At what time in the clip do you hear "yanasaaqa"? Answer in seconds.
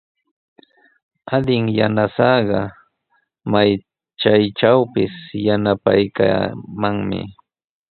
1.79-2.59